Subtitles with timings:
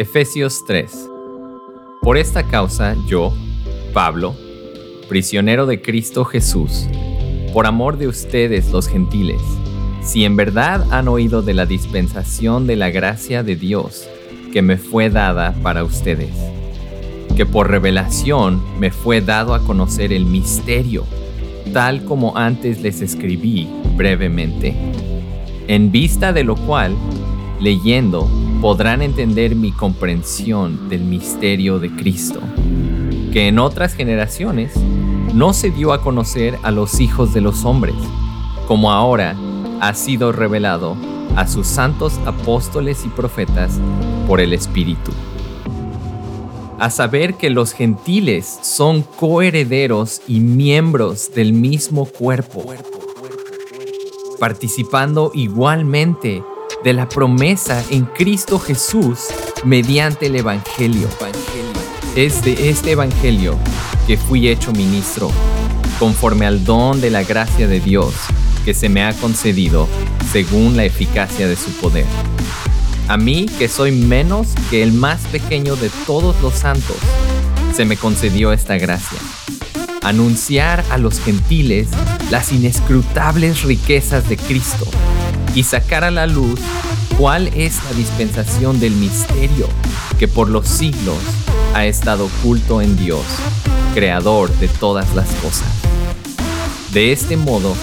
[0.00, 1.10] Efesios 3
[2.00, 3.34] Por esta causa yo,
[3.92, 4.34] Pablo,
[5.10, 6.88] prisionero de Cristo Jesús,
[7.52, 9.42] por amor de ustedes los gentiles,
[10.00, 14.08] si en verdad han oído de la dispensación de la gracia de Dios
[14.54, 16.32] que me fue dada para ustedes,
[17.36, 21.04] que por revelación me fue dado a conocer el misterio,
[21.74, 24.74] tal como antes les escribí brevemente,
[25.68, 26.96] en vista de lo cual,
[27.60, 28.30] leyendo,
[28.60, 32.40] podrán entender mi comprensión del misterio de Cristo,
[33.32, 34.74] que en otras generaciones
[35.32, 37.94] no se dio a conocer a los hijos de los hombres,
[38.68, 39.34] como ahora
[39.80, 40.94] ha sido revelado
[41.36, 43.78] a sus santos apóstoles y profetas
[44.28, 45.12] por el Espíritu.
[46.78, 52.64] A saber que los gentiles son coherederos y miembros del mismo cuerpo,
[54.38, 56.42] participando igualmente
[56.84, 59.26] de la promesa en Cristo Jesús
[59.64, 61.08] mediante el Evangelio.
[62.16, 63.58] Es de este Evangelio
[64.06, 65.30] que fui hecho ministro,
[65.98, 68.14] conforme al don de la gracia de Dios
[68.64, 69.88] que se me ha concedido
[70.32, 72.06] según la eficacia de su poder.
[73.08, 76.96] A mí, que soy menos que el más pequeño de todos los santos,
[77.74, 79.18] se me concedió esta gracia.
[80.02, 81.88] Anunciar a los gentiles
[82.30, 84.86] las inescrutables riquezas de Cristo
[85.54, 86.60] y sacar a la luz
[87.18, 89.68] cuál es la dispensación del misterio
[90.18, 91.18] que por los siglos
[91.74, 93.24] ha estado oculto en Dios
[93.94, 95.68] creador de todas las cosas.
[96.92, 97.76] De este modo,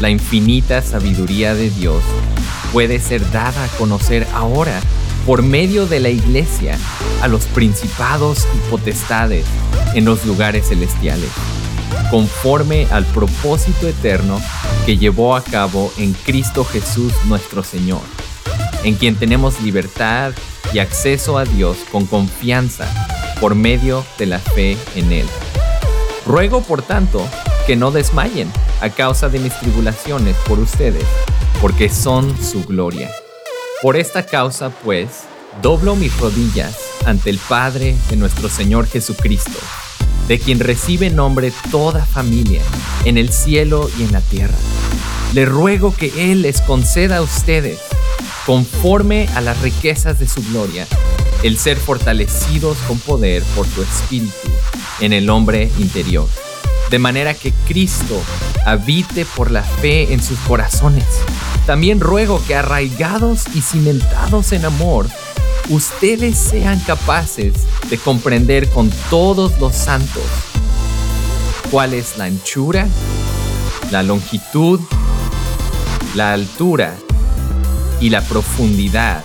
[0.00, 2.02] la infinita sabiduría de Dios
[2.72, 4.80] puede ser dada a conocer ahora
[5.26, 6.78] por medio de la iglesia
[7.20, 9.44] a los principados y potestades
[9.94, 11.30] en los lugares celestiales,
[12.12, 14.38] conforme al propósito eterno
[14.84, 18.02] que llevó a cabo en Cristo Jesús nuestro Señor,
[18.84, 20.32] en quien tenemos libertad
[20.74, 22.86] y acceso a Dios con confianza
[23.40, 25.26] por medio de la fe en Él.
[26.26, 27.26] Ruego, por tanto,
[27.66, 31.06] que no desmayen a causa de mis tribulaciones por ustedes,
[31.62, 33.10] porque son su gloria.
[33.80, 35.22] Por esta causa, pues,
[35.62, 36.76] doblo mis rodillas
[37.06, 39.58] ante el Padre de nuestro Señor Jesucristo,
[40.28, 42.62] de quien recibe nombre toda familia,
[43.04, 44.54] en el cielo y en la tierra.
[45.34, 47.78] Le ruego que Él les conceda a ustedes,
[48.46, 50.86] conforme a las riquezas de su gloria,
[51.42, 54.48] el ser fortalecidos con poder por tu Espíritu
[55.00, 56.28] en el hombre interior,
[56.90, 58.20] de manera que Cristo
[58.64, 61.04] habite por la fe en sus corazones.
[61.66, 65.08] También ruego que arraigados y cimentados en amor,
[65.68, 67.54] ustedes sean capaces
[67.88, 70.22] de comprender con todos los santos
[71.70, 72.86] cuál es la anchura,
[73.90, 74.80] la longitud,
[76.14, 76.94] la altura
[78.00, 79.24] y la profundidad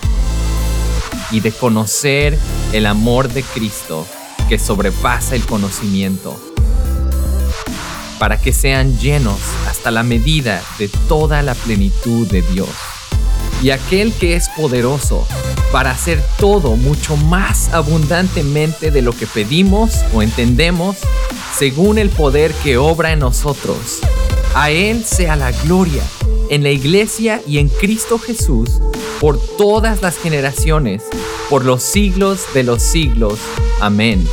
[1.32, 2.38] y de conocer
[2.72, 4.06] el amor de Cristo
[4.48, 6.40] que sobrepasa el conocimiento,
[8.18, 12.70] para que sean llenos hasta la medida de toda la plenitud de Dios.
[13.62, 15.28] Y aquel que es poderoso
[15.72, 20.98] para hacer todo mucho más abundantemente de lo que pedimos o entendemos,
[21.58, 24.00] según el poder que obra en nosotros.
[24.54, 26.04] A Él sea la gloria
[26.50, 28.82] en la iglesia y en Cristo Jesús
[29.20, 31.04] por todas las generaciones,
[31.50, 33.40] por los siglos de los siglos.
[33.82, 34.26] Amén.